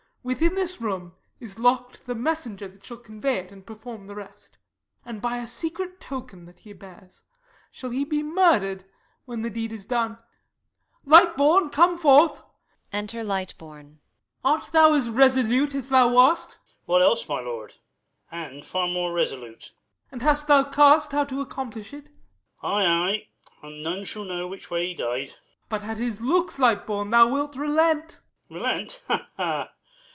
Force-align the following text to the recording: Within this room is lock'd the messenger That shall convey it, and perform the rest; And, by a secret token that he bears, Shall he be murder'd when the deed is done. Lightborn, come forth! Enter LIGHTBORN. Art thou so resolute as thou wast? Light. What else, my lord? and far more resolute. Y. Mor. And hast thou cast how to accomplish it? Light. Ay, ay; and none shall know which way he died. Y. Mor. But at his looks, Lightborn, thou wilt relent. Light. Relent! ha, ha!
Within 0.23 0.53
this 0.53 0.79
room 0.79 1.15
is 1.39 1.57
lock'd 1.57 2.05
the 2.05 2.13
messenger 2.13 2.67
That 2.67 2.85
shall 2.85 2.97
convey 2.97 3.37
it, 3.39 3.51
and 3.51 3.65
perform 3.65 4.05
the 4.05 4.13
rest; 4.13 4.59
And, 5.03 5.19
by 5.19 5.39
a 5.39 5.47
secret 5.47 5.99
token 5.99 6.45
that 6.45 6.59
he 6.59 6.73
bears, 6.73 7.23
Shall 7.71 7.89
he 7.89 8.05
be 8.05 8.21
murder'd 8.21 8.85
when 9.25 9.41
the 9.41 9.49
deed 9.49 9.73
is 9.73 9.83
done. 9.83 10.19
Lightborn, 11.07 11.71
come 11.71 11.97
forth! 11.97 12.43
Enter 12.93 13.23
LIGHTBORN. 13.23 13.97
Art 14.45 14.65
thou 14.71 14.95
so 14.99 15.09
resolute 15.11 15.73
as 15.73 15.89
thou 15.89 16.09
wast? 16.09 16.51
Light. 16.51 16.77
What 16.85 17.01
else, 17.01 17.27
my 17.27 17.39
lord? 17.41 17.73
and 18.29 18.63
far 18.63 18.87
more 18.87 19.11
resolute. 19.13 19.71
Y. 19.71 19.79
Mor. 19.79 20.07
And 20.11 20.21
hast 20.21 20.45
thou 20.45 20.65
cast 20.65 21.13
how 21.13 21.25
to 21.25 21.41
accomplish 21.41 21.95
it? 21.95 22.11
Light. 22.61 22.61
Ay, 22.61 22.85
ay; 22.85 23.27
and 23.67 23.81
none 23.81 24.05
shall 24.05 24.25
know 24.25 24.47
which 24.47 24.69
way 24.69 24.89
he 24.89 24.93
died. 24.93 25.29
Y. 25.31 25.33
Mor. 25.33 25.65
But 25.69 25.83
at 25.83 25.97
his 25.97 26.21
looks, 26.21 26.57
Lightborn, 26.57 27.09
thou 27.09 27.27
wilt 27.27 27.55
relent. 27.55 28.21
Light. 28.51 28.51
Relent! 28.51 29.03
ha, 29.07 29.27
ha! 29.37 29.69